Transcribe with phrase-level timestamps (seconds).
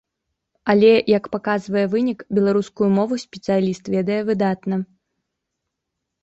[0.73, 4.81] Але, як паказвае вынік, беларускую мову спецыяліст ведае выдатна.